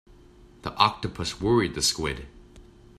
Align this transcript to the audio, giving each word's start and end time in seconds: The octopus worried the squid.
The 0.63 0.73
octopus 0.77 1.39
worried 1.39 1.75
the 1.75 1.83
squid. 1.83 2.25